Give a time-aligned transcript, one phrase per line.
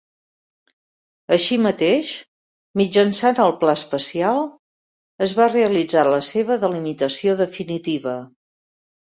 [1.35, 2.13] Així mateix,
[2.81, 4.41] mitjançant el Pla especial,
[5.27, 8.19] es va realitzar la seva delimitació definitiva.